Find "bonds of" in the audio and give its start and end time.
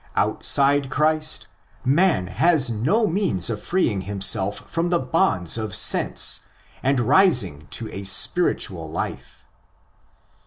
4.97-5.75